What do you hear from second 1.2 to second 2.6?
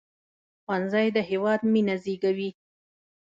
هیواد مينه زیږوي